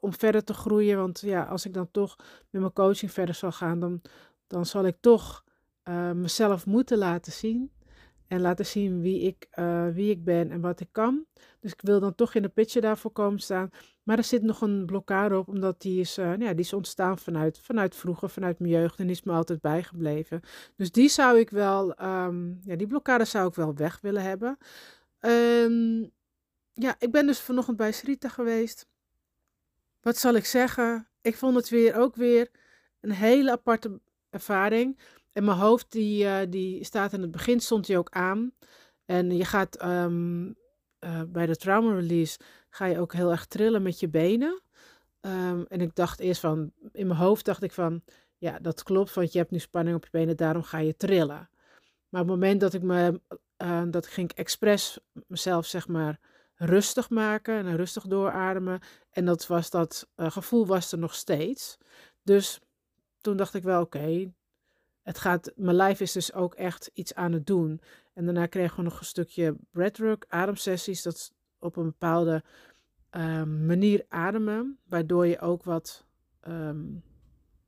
om 0.00 0.12
verder 0.12 0.44
te 0.44 0.54
groeien. 0.54 0.98
Want 0.98 1.20
ja, 1.20 1.42
als 1.42 1.66
ik 1.66 1.74
dan 1.74 1.90
toch 1.90 2.16
met 2.50 2.60
mijn 2.60 2.72
coaching 2.72 3.12
verder 3.12 3.34
zal 3.34 3.52
gaan, 3.52 3.80
dan, 3.80 4.00
dan 4.46 4.66
zal 4.66 4.86
ik 4.86 4.96
toch 5.00 5.44
uh, 5.88 6.12
mezelf 6.12 6.66
moeten 6.66 6.98
laten 6.98 7.32
zien. 7.32 7.72
En 8.26 8.40
laten 8.40 8.66
zien 8.66 9.00
wie 9.00 9.20
ik, 9.20 9.46
uh, 9.58 9.88
wie 9.88 10.10
ik 10.10 10.24
ben 10.24 10.50
en 10.50 10.60
wat 10.60 10.80
ik 10.80 10.88
kan. 10.92 11.26
Dus 11.60 11.72
ik 11.72 11.80
wil 11.80 12.00
dan 12.00 12.14
toch 12.14 12.34
in 12.34 12.42
de 12.42 12.48
picture 12.48 12.80
daarvoor 12.80 13.10
komen 13.10 13.38
staan. 13.38 13.70
Maar 14.02 14.18
er 14.18 14.24
zit 14.24 14.42
nog 14.42 14.60
een 14.60 14.86
blokkade 14.86 15.38
op, 15.38 15.48
omdat 15.48 15.80
die 15.80 16.00
is, 16.00 16.18
uh, 16.18 16.36
ja, 16.36 16.50
die 16.50 16.64
is 16.64 16.72
ontstaan 16.72 17.18
vanuit, 17.18 17.58
vanuit 17.58 17.94
vroeger, 17.94 18.30
vanuit 18.30 18.58
mijn 18.58 18.72
jeugd. 18.72 18.98
En 18.98 19.06
die 19.06 19.16
is 19.16 19.22
me 19.22 19.32
altijd 19.32 19.60
bijgebleven. 19.60 20.40
Dus 20.76 20.90
die 20.90 21.08
zou 21.08 21.38
ik 21.38 21.50
wel, 21.50 22.02
um, 22.02 22.60
ja, 22.64 22.76
die 22.76 22.86
blokkade 22.86 23.24
zou 23.24 23.48
ik 23.48 23.54
wel 23.54 23.74
weg 23.74 24.00
willen 24.00 24.22
hebben. 24.22 24.58
Um, 25.20 26.10
ja, 26.72 26.94
ik 26.98 27.10
ben 27.10 27.26
dus 27.26 27.40
vanochtend 27.40 27.76
bij 27.76 27.92
Srita 27.92 28.28
geweest. 28.28 28.86
Wat 30.00 30.16
zal 30.16 30.34
ik 30.34 30.44
zeggen? 30.44 31.08
Ik 31.20 31.36
vond 31.36 31.56
het 31.56 31.68
weer 31.68 31.96
ook 31.96 32.16
weer 32.16 32.50
een 33.00 33.12
hele 33.12 33.50
aparte 33.50 34.00
ervaring. 34.30 34.98
En 35.32 35.44
mijn 35.44 35.58
hoofd, 35.58 35.92
die, 35.92 36.24
uh, 36.24 36.38
die 36.48 36.84
staat 36.84 37.12
in 37.12 37.20
het 37.20 37.30
begin, 37.30 37.60
stond 37.60 37.86
hij 37.86 37.98
ook 37.98 38.10
aan. 38.10 38.52
En 39.04 39.36
je 39.36 39.44
gaat 39.44 39.84
um, 39.84 40.46
uh, 41.00 41.22
bij 41.28 41.46
de 41.46 41.56
trauma 41.56 41.94
release, 41.94 42.38
ga 42.70 42.84
je 42.84 43.00
ook 43.00 43.12
heel 43.12 43.30
erg 43.30 43.46
trillen 43.46 43.82
met 43.82 44.00
je 44.00 44.08
benen. 44.08 44.62
Um, 45.20 45.66
en 45.66 45.80
ik 45.80 45.94
dacht 45.94 46.20
eerst 46.20 46.40
van, 46.40 46.72
in 46.92 47.06
mijn 47.06 47.18
hoofd 47.18 47.44
dacht 47.44 47.62
ik 47.62 47.72
van, 47.72 48.02
ja, 48.38 48.58
dat 48.58 48.82
klopt, 48.82 49.14
want 49.14 49.32
je 49.32 49.38
hebt 49.38 49.50
nu 49.50 49.58
spanning 49.58 49.96
op 49.96 50.04
je 50.04 50.10
benen, 50.10 50.36
daarom 50.36 50.62
ga 50.62 50.78
je 50.78 50.96
trillen. 50.96 51.50
Maar 52.08 52.20
op 52.20 52.28
het 52.28 52.36
moment 52.36 52.60
dat 52.60 52.74
ik 52.74 52.82
me, 52.82 53.20
uh, 53.62 53.82
dat 53.90 54.06
ging 54.06 54.30
ik 54.30 54.38
expres 54.38 54.98
mezelf, 55.26 55.66
zeg 55.66 55.88
maar, 55.88 56.20
rustig 56.54 57.10
maken 57.10 57.54
en 57.54 57.76
rustig 57.76 58.06
doorademen. 58.06 58.80
En 59.10 59.24
dat 59.24 59.46
was 59.46 59.70
dat 59.70 60.08
gevoel 60.16 60.66
was 60.66 60.92
er 60.92 60.98
nog 60.98 61.14
steeds. 61.14 61.78
Dus 62.22 62.60
toen 63.20 63.36
dacht 63.36 63.54
ik 63.54 63.62
wel, 63.62 63.80
oké, 63.80 64.32
het 65.02 65.18
gaat, 65.18 65.52
mijn 65.56 65.76
lijf 65.76 66.00
is 66.00 66.12
dus 66.12 66.32
ook 66.32 66.54
echt 66.54 66.90
iets 66.92 67.14
aan 67.14 67.32
het 67.32 67.46
doen. 67.46 67.80
En 68.14 68.24
daarna 68.24 68.46
kregen 68.46 68.76
we 68.76 68.82
nog 68.82 68.98
een 68.98 69.04
stukje 69.04 69.56
breathwork, 69.70 70.24
ademsessies. 70.28 71.02
Dat 71.02 71.14
is 71.14 71.32
op 71.58 71.76
een 71.76 71.84
bepaalde 71.84 72.42
uh, 73.16 73.42
manier 73.42 74.04
ademen, 74.08 74.78
waardoor 74.88 75.26
je 75.26 75.40
ook 75.40 75.62
wat 75.62 76.06
um, 76.48 77.02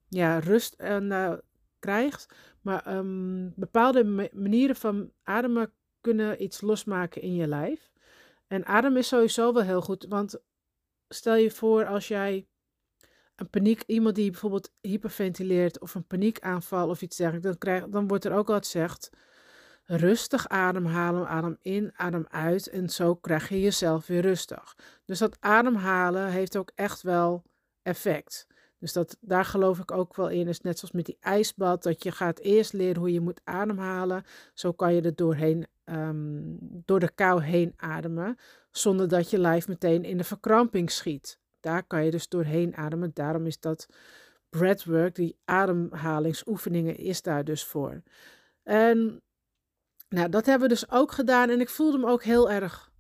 ja, 0.09 0.39
rust 0.39 0.77
uh, 0.81 1.33
krijgt. 1.79 2.35
Maar 2.61 2.97
um, 2.97 3.53
bepaalde 3.57 4.31
manieren 4.33 4.77
van 4.77 5.13
ademen 5.23 5.73
kunnen 6.01 6.43
iets 6.43 6.61
losmaken 6.61 7.23
in 7.23 7.35
je 7.35 7.47
lijf. 7.47 7.91
En 8.47 8.67
adem 8.67 8.97
is 8.97 9.09
sowieso 9.09 9.53
wel 9.53 9.63
heel 9.63 9.83
goed, 9.83 10.07
want 10.09 10.43
stel 11.09 11.35
je 11.35 11.51
voor 11.51 11.87
als 11.87 12.09
jij 12.09 12.47
een 13.37 13.51
paniek, 13.51 13.83
iemand 13.87 14.15
die 14.15 14.31
bijvoorbeeld 14.31 14.73
hyperventileert 14.81 15.81
of 15.81 15.95
een 15.95 16.07
paniekaanval 16.07 16.89
of 16.89 17.03
iets 17.03 17.17
dergelijks, 17.17 17.49
dan, 17.49 17.59
krijg, 17.59 17.89
dan 17.89 18.09
wordt 18.09 18.25
er 18.25 18.33
ook 18.33 18.51
al 18.51 18.59
gezegd, 18.59 19.11
rustig 19.85 20.49
ademhalen, 20.49 21.29
adem 21.29 21.59
in, 21.61 21.93
adem 21.97 22.27
uit 22.29 22.69
en 22.69 22.89
zo 22.89 23.15
krijg 23.15 23.49
je 23.49 23.61
jezelf 23.61 24.07
weer 24.07 24.21
rustig. 24.21 24.77
Dus 25.05 25.19
dat 25.19 25.37
ademhalen 25.41 26.29
heeft 26.29 26.57
ook 26.57 26.71
echt 26.75 27.03
wel 27.03 27.43
effect. 27.83 28.47
Dus 28.79 28.93
dat, 28.93 29.17
daar 29.21 29.45
geloof 29.45 29.79
ik 29.79 29.91
ook 29.91 30.17
wel 30.17 30.29
in. 30.29 30.49
Is 30.49 30.61
net 30.61 30.79
zoals 30.79 30.95
met 30.95 31.07
die 31.07 31.17
ijsbad, 31.21 31.83
dat 31.83 32.03
je 32.03 32.13
gaat 32.13 32.39
eerst 32.39 32.73
leren 32.73 33.01
hoe 33.01 33.13
je 33.13 33.21
moet 33.21 33.41
ademhalen. 33.45 34.25
Zo 34.55 34.73
kan 34.73 34.95
je 34.95 35.03
er 35.03 35.15
doorheen, 35.15 35.67
ehm, 35.85 36.43
door 36.61 37.01
de 37.01 37.11
kou 37.15 37.43
heen 37.43 37.73
ademen, 37.77 38.37
zonder 38.71 39.09
dat 39.09 39.31
je 39.31 39.39
lijf 39.39 39.69
meteen 39.69 40.05
in 40.05 40.17
de 40.17 40.25
verkramping 40.25 40.91
schiet. 40.91 41.39
Daar 41.65 41.85
kan 41.87 42.05
je 42.05 42.11
dus 42.11 42.29
doorheen 42.29 42.77
ademen. 42.77 43.11
Daarom 43.15 43.47
is 43.47 43.61
dat 43.61 43.87
breathwork, 44.49 45.15
die 45.15 45.39
ademhalingsoefeningen, 45.45 46.97
is 46.97 47.23
daar 47.23 47.45
dus 47.45 47.65
voor. 47.65 48.03
En 48.63 49.23
nou, 50.09 50.29
dat 50.29 50.47
hebben 50.47 50.69
we 50.69 50.75
dus 50.75 50.91
ook 50.91 51.13
gedaan. 51.13 51.51
En 51.51 51.61
ik 51.61 51.69
voelde 51.69 51.99
me 51.99 52.07
ook 52.07 52.23
heel 52.23 52.51
erg 52.51 52.93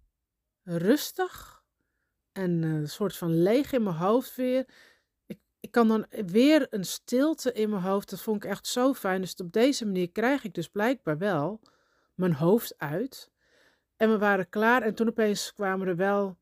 rustig. 0.62 1.64
En 2.33 2.62
een 2.62 2.88
soort 2.88 3.16
van 3.16 3.42
leeg 3.42 3.73
in 3.73 3.83
mijn 3.83 3.97
hoofd 3.97 4.35
weer. 4.35 4.68
Ik, 5.26 5.38
ik 5.61 5.71
kan 5.71 5.88
dan 5.88 6.06
weer 6.26 6.66
een 6.71 6.85
stilte 6.85 7.52
in 7.52 7.71
mijn 7.71 7.83
hoofd. 7.83 8.11
Dat 8.11 8.21
vond 8.21 8.44
ik 8.44 8.50
echt 8.50 8.66
zo 8.66 8.94
fijn. 8.94 9.21
Dus 9.21 9.35
op 9.35 9.52
deze 9.52 9.85
manier 9.85 10.11
krijg 10.11 10.44
ik 10.44 10.54
dus 10.54 10.68
blijkbaar 10.68 11.18
wel 11.18 11.61
mijn 12.14 12.35
hoofd 12.35 12.75
uit. 12.78 13.30
En 13.97 14.11
we 14.11 14.18
waren 14.18 14.49
klaar. 14.49 14.83
En 14.83 14.94
toen 14.94 15.09
opeens 15.09 15.52
kwamen 15.52 15.88
er 15.88 15.97
wel 15.97 16.38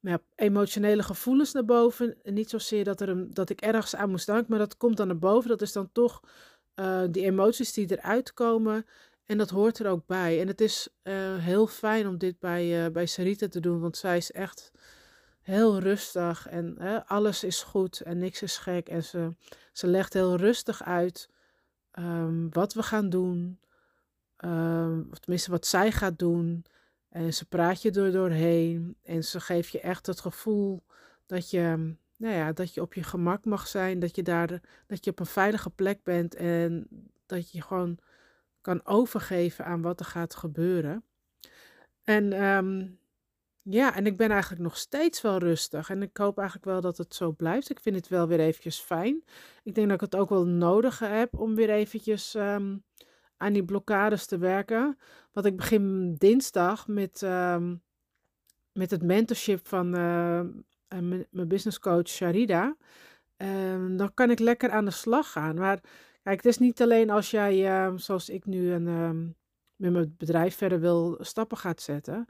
nou 0.00 0.18
emotionele 0.34 1.02
gevoelens 1.02 1.52
naar 1.52 1.64
boven. 1.64 2.16
En 2.22 2.34
niet 2.34 2.50
zozeer 2.50 2.84
dat, 2.84 3.00
er 3.00 3.08
een, 3.08 3.34
dat 3.34 3.50
ik 3.50 3.60
ergens 3.60 3.96
aan 3.96 4.10
moest 4.10 4.26
danken, 4.26 4.46
maar 4.48 4.58
dat 4.58 4.76
komt 4.76 4.96
dan 4.96 5.06
naar 5.06 5.18
boven. 5.18 5.48
Dat 5.48 5.62
is 5.62 5.72
dan 5.72 5.92
toch 5.92 6.22
uh, 6.74 7.02
die 7.10 7.24
emoties 7.24 7.72
die 7.72 7.96
eruit 7.98 8.34
komen. 8.34 8.86
En 9.24 9.38
dat 9.38 9.50
hoort 9.50 9.78
er 9.78 9.90
ook 9.90 10.06
bij. 10.06 10.40
En 10.40 10.46
het 10.46 10.60
is 10.60 10.88
uh, 11.02 11.36
heel 11.36 11.66
fijn 11.66 12.06
om 12.06 12.18
dit 12.18 12.38
bij, 12.38 12.84
uh, 12.84 12.92
bij 12.92 13.06
Sarita 13.06 13.48
te 13.48 13.60
doen, 13.60 13.80
want 13.80 13.96
zij 13.96 14.16
is 14.16 14.32
echt 14.32 14.72
heel 15.40 15.78
rustig 15.78 16.46
en 16.48 16.78
alles 17.06 17.44
is 17.44 17.62
goed 17.62 18.00
en 18.00 18.18
niks 18.18 18.42
is 18.42 18.56
gek. 18.56 18.88
En 18.88 19.04
ze, 19.04 19.34
ze 19.72 19.86
legt 19.86 20.12
heel 20.12 20.36
rustig 20.36 20.82
uit 20.82 21.28
um, 21.98 22.48
wat 22.52 22.74
we 22.74 22.82
gaan 22.82 23.08
doen, 23.08 23.60
um, 24.44 25.08
of 25.10 25.18
tenminste 25.18 25.50
wat 25.50 25.66
zij 25.66 25.92
gaat 25.92 26.18
doen. 26.18 26.64
En 27.08 27.34
ze 27.34 27.44
praat 27.44 27.82
je 27.82 27.90
er 27.90 28.12
doorheen 28.12 28.96
en 29.02 29.24
ze 29.24 29.40
geeft 29.40 29.72
je 29.72 29.80
echt 29.80 30.06
het 30.06 30.20
gevoel 30.20 30.82
dat 31.26 31.50
je, 31.50 31.94
nou 32.16 32.34
ja, 32.34 32.52
dat 32.52 32.74
je 32.74 32.80
op 32.80 32.94
je 32.94 33.02
gemak 33.02 33.44
mag 33.44 33.66
zijn, 33.66 33.98
dat 33.98 34.16
je 34.16 34.22
daar, 34.22 34.60
dat 34.86 35.04
je 35.04 35.10
op 35.10 35.20
een 35.20 35.26
veilige 35.26 35.70
plek 35.70 36.02
bent 36.02 36.34
en 36.34 36.88
dat 37.26 37.50
je 37.50 37.62
gewoon 37.62 37.98
kan 38.60 38.86
overgeven 38.86 39.64
aan 39.64 39.82
wat 39.82 40.00
er 40.00 40.06
gaat 40.06 40.34
gebeuren. 40.34 41.04
En 42.04 42.42
um, 42.44 42.98
ja, 43.62 43.94
en 43.94 44.06
ik 44.06 44.16
ben 44.16 44.30
eigenlijk 44.30 44.62
nog 44.62 44.76
steeds 44.76 45.20
wel 45.20 45.38
rustig. 45.38 45.90
En 45.90 46.02
ik 46.02 46.16
hoop 46.16 46.38
eigenlijk 46.38 46.66
wel 46.68 46.80
dat 46.80 46.98
het 46.98 47.14
zo 47.14 47.32
blijft. 47.32 47.70
Ik 47.70 47.80
vind 47.80 47.96
het 47.96 48.08
wel 48.08 48.28
weer 48.28 48.40
eventjes 48.40 48.78
fijn. 48.78 49.24
Ik 49.62 49.74
denk 49.74 49.86
dat 49.86 49.96
ik 50.02 50.10
het 50.12 50.16
ook 50.16 50.28
wel 50.28 50.46
nodig 50.46 50.98
heb 50.98 51.38
om 51.38 51.54
weer 51.54 51.70
eventjes 51.70 52.34
um, 52.34 52.84
aan 53.38 53.52
die 53.52 53.64
blokkades 53.64 54.26
te 54.26 54.38
werken. 54.38 54.98
Want 55.32 55.46
ik 55.46 55.56
begin 55.56 56.14
dinsdag 56.14 56.88
met, 56.88 57.22
um, 57.22 57.82
met 58.72 58.90
het 58.90 59.02
mentorship 59.02 59.68
van 59.68 59.86
uh, 59.86 60.40
mijn 61.30 61.48
businesscoach 61.48 62.08
Sharida. 62.08 62.76
Um, 63.36 63.96
dan 63.96 64.14
kan 64.14 64.30
ik 64.30 64.38
lekker 64.38 64.70
aan 64.70 64.84
de 64.84 64.90
slag 64.90 65.32
gaan. 65.32 65.54
Maar 65.54 65.80
kijk, 66.22 66.36
het 66.36 66.46
is 66.46 66.58
niet 66.58 66.82
alleen 66.82 67.10
als 67.10 67.30
jij, 67.30 67.86
uh, 67.88 67.96
zoals 67.96 68.28
ik 68.28 68.46
nu, 68.46 68.72
een, 68.72 69.36
met 69.76 69.92
mijn 69.92 70.14
bedrijf 70.18 70.56
verder 70.56 70.80
wil 70.80 71.18
stappen 71.20 71.56
gaat 71.56 71.82
zetten. 71.82 72.26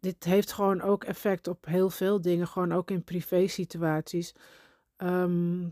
Dit 0.00 0.24
heeft 0.24 0.52
gewoon 0.52 0.80
ook 0.80 1.04
effect 1.04 1.48
op 1.48 1.64
heel 1.64 1.90
veel 1.90 2.20
dingen. 2.20 2.46
Gewoon 2.46 2.72
ook 2.72 2.90
in 2.90 3.04
privé 3.04 3.46
situaties. 3.46 4.34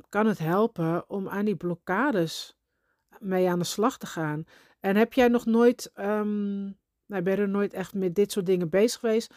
kan 0.09 0.27
het 0.27 0.39
helpen 0.39 1.11
om 1.11 1.29
aan 1.29 1.45
die 1.45 1.57
blokkades 1.57 2.57
mee 3.21 3.49
aan 3.49 3.59
de 3.59 3.65
slag 3.65 3.99
te 3.99 4.07
gaan. 4.07 4.45
En 4.81 4.97
heb 4.97 5.13
jij 5.13 5.29
nog 5.29 5.47
nooit, 5.47 5.91
um, 5.95 6.63
nou, 7.07 7.23
ben 7.23 7.37
je 7.37 7.43
er 7.43 7.49
nooit 7.49 7.75
echt 7.75 7.95
met 7.95 8.15
dit 8.15 8.33
soort 8.33 8.47
dingen 8.47 8.71
bezig 8.71 9.01
geweest? 9.01 9.35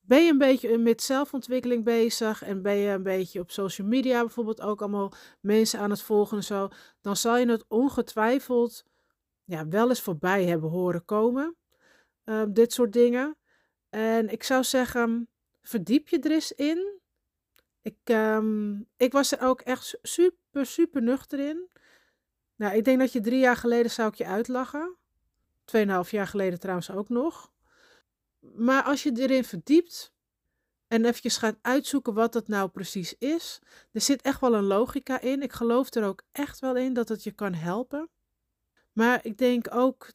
Ben 0.00 0.24
je 0.24 0.30
een 0.30 0.38
beetje 0.38 0.78
met 0.78 1.02
zelfontwikkeling 1.02 1.84
bezig 1.84 2.42
en 2.42 2.62
ben 2.62 2.74
je 2.74 2.90
een 2.90 3.02
beetje 3.02 3.40
op 3.40 3.50
social 3.50 3.86
media 3.86 4.20
bijvoorbeeld 4.20 4.60
ook 4.60 4.80
allemaal 4.80 5.12
mensen 5.40 5.80
aan 5.80 5.90
het 5.90 6.02
volgen 6.02 6.36
en 6.36 6.44
zo, 6.44 6.68
dan 7.00 7.16
zal 7.16 7.36
je 7.36 7.48
het 7.48 7.64
ongetwijfeld 7.68 8.84
ja, 9.44 9.68
wel 9.68 9.88
eens 9.88 10.00
voorbij 10.00 10.44
hebben 10.44 10.70
horen 10.70 11.04
komen. 11.04 11.56
Uh, 12.24 12.42
dit 12.48 12.72
soort 12.72 12.92
dingen. 12.92 13.36
En 13.88 14.28
ik 14.28 14.42
zou 14.42 14.64
zeggen, 14.64 15.28
verdiep 15.62 16.08
je 16.08 16.18
er 16.18 16.30
eens 16.30 16.52
in. 16.52 17.00
Ik, 17.82 17.98
um, 18.04 18.86
ik 18.96 19.12
was 19.12 19.32
er 19.32 19.40
ook 19.40 19.60
echt 19.60 19.98
super, 20.02 20.66
super 20.66 21.02
nuchter 21.02 21.38
in. 21.38 21.68
Nou, 22.56 22.76
ik 22.76 22.84
denk 22.84 22.98
dat 22.98 23.12
je 23.12 23.20
drie 23.20 23.38
jaar 23.38 23.56
geleden 23.56 23.90
zou 23.90 24.08
ik 24.08 24.14
je 24.14 24.26
uitlachen. 24.26 24.96
Tweeënhalf 25.64 26.10
jaar 26.10 26.26
geleden 26.26 26.60
trouwens 26.60 26.90
ook 26.90 27.08
nog. 27.08 27.52
Maar 28.40 28.82
als 28.82 29.02
je 29.02 29.12
erin 29.20 29.44
verdiept 29.44 30.12
en 30.88 31.04
eventjes 31.04 31.36
gaat 31.36 31.58
uitzoeken 31.62 32.14
wat 32.14 32.32
dat 32.32 32.48
nou 32.48 32.68
precies 32.68 33.14
is, 33.18 33.60
er 33.92 34.00
zit 34.00 34.22
echt 34.22 34.40
wel 34.40 34.54
een 34.54 34.64
logica 34.64 35.20
in. 35.20 35.42
Ik 35.42 35.52
geloof 35.52 35.94
er 35.94 36.04
ook 36.04 36.22
echt 36.32 36.58
wel 36.58 36.76
in 36.76 36.92
dat 36.92 37.08
het 37.08 37.22
je 37.22 37.32
kan 37.32 37.54
helpen. 37.54 38.10
Maar 38.92 39.24
ik 39.24 39.38
denk 39.38 39.74
ook 39.74 40.12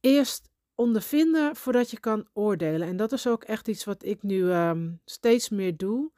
eerst 0.00 0.48
ondervinden 0.74 1.56
voordat 1.56 1.90
je 1.90 2.00
kan 2.00 2.28
oordelen. 2.32 2.88
En 2.88 2.96
dat 2.96 3.12
is 3.12 3.26
ook 3.26 3.44
echt 3.44 3.68
iets 3.68 3.84
wat 3.84 4.04
ik 4.04 4.22
nu 4.22 4.52
um, 4.52 5.00
steeds 5.04 5.48
meer 5.48 5.76
doe. 5.76 6.12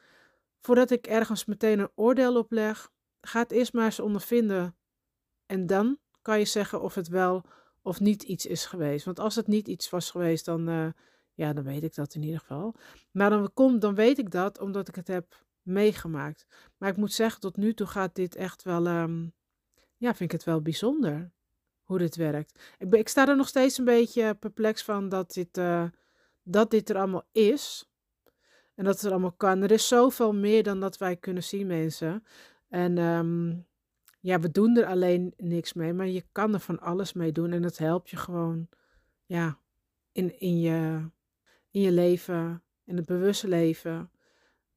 Voordat 0.60 0.90
ik 0.90 1.06
ergens 1.06 1.44
meteen 1.44 1.78
een 1.78 1.90
oordeel 1.94 2.36
opleg, 2.36 2.90
ga 3.20 3.38
het 3.38 3.50
eerst 3.50 3.72
maar 3.72 3.84
eens 3.84 4.00
ondervinden 4.00 4.76
en 5.46 5.66
dan 5.66 5.98
kan 6.22 6.38
je 6.38 6.44
zeggen 6.44 6.80
of 6.80 6.94
het 6.94 7.08
wel 7.08 7.44
of 7.82 8.00
niet 8.00 8.22
iets 8.22 8.46
is 8.46 8.66
geweest. 8.66 9.04
Want 9.04 9.18
als 9.18 9.34
het 9.34 9.46
niet 9.46 9.68
iets 9.68 9.90
was 9.90 10.10
geweest, 10.10 10.44
dan, 10.44 10.68
uh, 10.68 10.88
ja, 11.34 11.52
dan 11.52 11.64
weet 11.64 11.82
ik 11.82 11.94
dat 11.94 12.14
in 12.14 12.22
ieder 12.22 12.40
geval. 12.40 12.74
Maar 13.10 13.30
dan, 13.30 13.52
kom, 13.54 13.78
dan 13.78 13.94
weet 13.94 14.18
ik 14.18 14.30
dat 14.30 14.58
omdat 14.60 14.88
ik 14.88 14.94
het 14.94 15.08
heb 15.08 15.44
meegemaakt. 15.62 16.46
Maar 16.76 16.88
ik 16.88 16.96
moet 16.96 17.12
zeggen, 17.12 17.40
tot 17.40 17.56
nu 17.56 17.74
toe 17.74 17.86
gaat 17.86 18.14
dit 18.14 18.34
echt 18.34 18.62
wel, 18.62 18.86
um, 18.86 19.32
ja, 19.96 20.08
vind 20.14 20.32
ik 20.32 20.38
het 20.38 20.44
wel 20.44 20.62
bijzonder 20.62 21.32
hoe 21.82 21.98
dit 21.98 22.16
werkt. 22.16 22.74
Ik, 22.78 22.94
ik 22.94 23.08
sta 23.08 23.28
er 23.28 23.36
nog 23.36 23.48
steeds 23.48 23.78
een 23.78 23.84
beetje 23.84 24.34
perplex 24.34 24.82
van 24.82 25.08
dat 25.08 25.32
dit, 25.32 25.58
uh, 25.58 25.84
dat 26.42 26.70
dit 26.70 26.90
er 26.90 26.96
allemaal 26.96 27.28
is. 27.32 27.90
En 28.74 28.84
dat 28.84 28.94
het 28.94 29.04
er 29.04 29.10
allemaal 29.10 29.32
kan. 29.32 29.62
Er 29.62 29.70
is 29.70 29.88
zoveel 29.88 30.34
meer 30.34 30.62
dan 30.62 30.80
dat 30.80 30.98
wij 30.98 31.16
kunnen 31.16 31.42
zien, 31.42 31.66
mensen. 31.66 32.24
En 32.68 32.98
um, 32.98 33.66
ja, 34.20 34.40
we 34.40 34.50
doen 34.50 34.76
er 34.76 34.86
alleen 34.86 35.34
niks 35.36 35.72
mee, 35.72 35.92
maar 35.92 36.08
je 36.08 36.24
kan 36.32 36.54
er 36.54 36.60
van 36.60 36.80
alles 36.80 37.12
mee 37.12 37.32
doen 37.32 37.52
en 37.52 37.62
het 37.62 37.78
helpt 37.78 38.10
je 38.10 38.16
gewoon, 38.16 38.68
ja, 39.26 39.58
in, 40.12 40.40
in, 40.40 40.60
je, 40.60 41.08
in 41.70 41.80
je 41.80 41.92
leven, 41.92 42.62
in 42.84 42.96
het 42.96 43.06
bewuste 43.06 43.48
leven. 43.48 44.10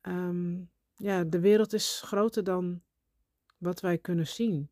Um, 0.02 0.70
ja, 0.96 1.24
de 1.24 1.40
wereld 1.40 1.74
is 1.74 2.02
groter 2.06 2.44
dan 2.44 2.82
wat 3.58 3.80
wij 3.80 3.98
kunnen 3.98 4.28
zien. 4.28 4.70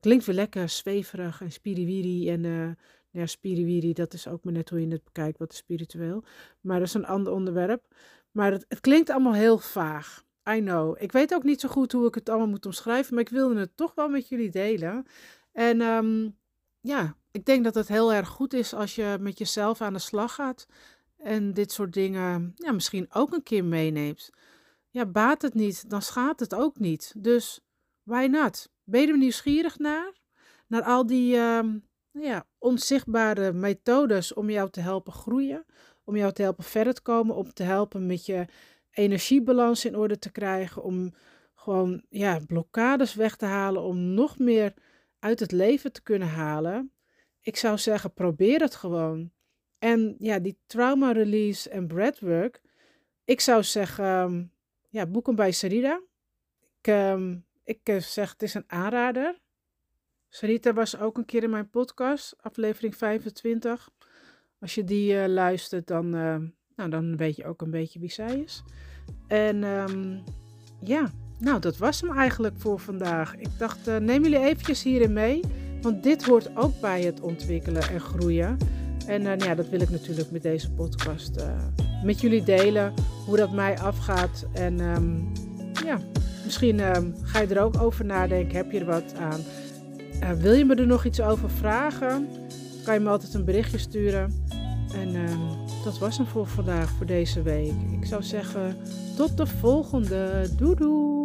Klinkt 0.00 0.24
weer 0.24 0.34
lekker 0.34 0.68
zweverig 0.68 1.40
en 1.40 1.52
spiriwiri 1.52 2.30
en 2.30 2.44
uh, 2.44 2.70
ja, 3.10 3.26
spiriwiri, 3.26 3.92
dat 3.92 4.12
is 4.12 4.28
ook 4.28 4.44
maar 4.44 4.52
net 4.52 4.70
hoe 4.70 4.80
je 4.80 4.88
het 4.88 5.04
bekijkt, 5.04 5.38
wat 5.38 5.52
is 5.52 5.58
spiritueel. 5.58 6.24
Maar 6.60 6.78
dat 6.78 6.88
is 6.88 6.94
een 6.94 7.06
ander 7.06 7.32
onderwerp. 7.32 7.94
Maar 8.30 8.52
het, 8.52 8.64
het 8.68 8.80
klinkt 8.80 9.10
allemaal 9.10 9.34
heel 9.34 9.58
vaag. 9.58 10.24
I 10.48 10.60
know. 10.60 10.96
Ik 10.98 11.12
weet 11.12 11.34
ook 11.34 11.42
niet 11.42 11.60
zo 11.60 11.68
goed 11.68 11.92
hoe 11.92 12.06
ik 12.06 12.14
het 12.14 12.28
allemaal 12.28 12.48
moet 12.48 12.66
omschrijven, 12.66 13.14
maar 13.14 13.22
ik 13.22 13.28
wilde 13.28 13.60
het 13.60 13.76
toch 13.76 13.94
wel 13.94 14.08
met 14.08 14.28
jullie 14.28 14.50
delen. 14.50 15.06
En 15.52 15.80
um, 15.80 16.38
ja, 16.80 17.16
ik 17.30 17.44
denk 17.44 17.64
dat 17.64 17.74
het 17.74 17.88
heel 17.88 18.12
erg 18.12 18.28
goed 18.28 18.52
is 18.52 18.74
als 18.74 18.94
je 18.94 19.16
met 19.20 19.38
jezelf 19.38 19.80
aan 19.80 19.92
de 19.92 19.98
slag 19.98 20.34
gaat 20.34 20.66
en 21.16 21.52
dit 21.52 21.72
soort 21.72 21.92
dingen 21.92 22.52
ja, 22.54 22.72
misschien 22.72 23.06
ook 23.12 23.32
een 23.32 23.42
keer 23.42 23.64
meeneemt. 23.64 24.30
Ja, 24.90 25.06
baat 25.06 25.42
het 25.42 25.54
niet, 25.54 25.90
dan 25.90 26.02
schaadt 26.02 26.40
het 26.40 26.54
ook 26.54 26.78
niet. 26.78 27.14
Dus 27.16 27.60
why 28.02 28.26
not? 28.30 28.68
Ben 28.84 29.00
je 29.00 29.06
er 29.06 29.18
nieuwsgierig 29.18 29.78
naar? 29.78 30.12
Naar 30.66 30.82
al 30.82 31.06
die 31.06 31.36
um, 31.36 31.84
ja, 32.10 32.46
onzichtbare 32.58 33.52
methodes 33.52 34.34
om 34.34 34.50
jou 34.50 34.70
te 34.70 34.80
helpen 34.80 35.12
groeien, 35.12 35.66
om 36.04 36.16
jou 36.16 36.32
te 36.32 36.42
helpen 36.42 36.64
verder 36.64 36.94
te 36.94 37.02
komen, 37.02 37.34
om 37.34 37.52
te 37.52 37.62
helpen 37.62 38.06
met 38.06 38.26
je 38.26 38.46
energiebalans 38.90 39.84
in 39.84 39.96
orde 39.96 40.18
te 40.18 40.32
krijgen, 40.32 40.82
om 40.82 41.14
gewoon 41.54 42.04
ja, 42.08 42.40
blokkades 42.46 43.14
weg 43.14 43.36
te 43.36 43.44
halen, 43.44 43.82
om 43.82 44.14
nog 44.14 44.38
meer 44.38 44.74
uit 45.18 45.40
het 45.40 45.52
leven 45.52 45.92
te 45.92 46.02
kunnen 46.02 46.28
halen. 46.28 46.92
Ik 47.40 47.56
zou 47.56 47.78
zeggen, 47.78 48.12
probeer 48.12 48.60
het 48.60 48.74
gewoon. 48.74 49.32
En 49.78 50.14
ja, 50.18 50.38
die 50.38 50.58
trauma 50.66 51.12
release 51.12 51.70
en 51.70 51.86
breathwork, 51.86 52.60
ik 53.24 53.40
zou 53.40 53.62
zeggen, 53.62 54.52
ja, 54.88 55.06
boek 55.06 55.26
hem 55.26 55.34
bij 55.36 55.52
Sarida. 55.52 56.02
ehm, 56.80 57.38
ik 57.64 57.80
eh, 57.82 58.00
zeg, 58.00 58.30
het 58.30 58.42
is 58.42 58.54
een 58.54 58.64
aanrader. 58.66 59.40
Sarita 60.28 60.72
was 60.72 60.98
ook 60.98 61.18
een 61.18 61.24
keer 61.24 61.42
in 61.42 61.50
mijn 61.50 61.70
podcast, 61.70 62.34
aflevering 62.40 62.96
25. 62.96 63.90
Als 64.58 64.74
je 64.74 64.84
die 64.84 65.12
uh, 65.12 65.26
luistert, 65.26 65.86
dan, 65.86 66.14
uh, 66.14 66.36
nou, 66.80 66.92
dan 66.92 67.16
weet 67.16 67.36
je 67.36 67.44
ook 67.44 67.62
een 67.62 67.70
beetje 67.70 67.98
wie 67.98 68.10
zij 68.10 68.38
is. 68.38 68.62
En 69.26 69.64
um, 69.64 70.22
ja, 70.78 71.10
nou, 71.38 71.60
dat 71.60 71.76
was 71.76 72.00
hem 72.00 72.10
eigenlijk 72.16 72.54
voor 72.58 72.78
vandaag. 72.78 73.36
Ik 73.36 73.48
dacht, 73.58 73.88
uh, 73.88 73.96
neem 73.96 74.22
jullie 74.22 74.38
eventjes 74.38 74.82
hierin 74.82 75.12
mee. 75.12 75.40
Want 75.82 76.02
dit 76.02 76.24
hoort 76.24 76.56
ook 76.56 76.80
bij 76.80 77.02
het 77.02 77.20
ontwikkelen 77.20 77.82
en 77.82 78.00
groeien. 78.00 78.56
En 79.06 79.22
uh, 79.22 79.36
ja, 79.36 79.54
dat 79.54 79.68
wil 79.68 79.80
ik 79.80 79.90
natuurlijk 79.90 80.30
met 80.30 80.42
deze 80.42 80.70
podcast 80.70 81.36
uh, 81.36 81.44
met 82.04 82.20
jullie 82.20 82.42
delen. 82.42 82.94
Hoe 83.26 83.36
dat 83.36 83.52
mij 83.52 83.78
afgaat. 83.78 84.46
En 84.52 84.80
um, 84.80 85.32
ja, 85.84 85.98
misschien 86.44 86.96
um, 86.96 87.14
ga 87.22 87.40
je 87.40 87.46
er 87.46 87.62
ook 87.62 87.80
over 87.80 88.04
nadenken. 88.04 88.56
Heb 88.56 88.70
je 88.70 88.80
er 88.80 88.86
wat 88.86 89.14
aan? 89.14 89.40
Wil 90.38 90.52
je 90.52 90.64
me 90.64 90.74
er 90.74 90.86
nog 90.86 91.04
iets 91.04 91.20
over 91.20 91.50
vragen? 91.50 92.28
Kan 92.84 92.94
je 92.94 93.00
me 93.00 93.08
altijd 93.08 93.34
een 93.34 93.44
berichtje 93.44 93.78
sturen. 93.78 94.44
En 94.94 95.16
dat 95.84 95.98
was 95.98 96.16
hem 96.16 96.26
voor 96.26 96.46
vandaag, 96.46 96.90
voor 96.90 97.06
deze 97.06 97.42
week. 97.42 97.74
Ik 98.00 98.06
zou 98.06 98.22
zeggen, 98.22 98.76
tot 99.16 99.36
de 99.36 99.46
volgende. 99.46 100.48
Doei 100.56 100.74
doei! 100.74 101.19